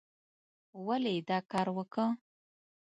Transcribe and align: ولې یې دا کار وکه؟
ولې 0.85 1.11
یې 1.17 1.21
دا 1.29 1.39
کار 1.51 1.67
وکه؟ 1.77 2.05